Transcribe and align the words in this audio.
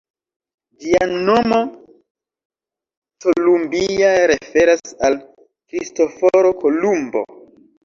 Ĝia 0.85 1.07
nomo, 1.11 1.59
""Columbia"", 3.27 4.09
referas 4.33 4.97
al 5.11 5.21
Kristoforo 5.21 6.57
Kolumbo. 6.67 7.25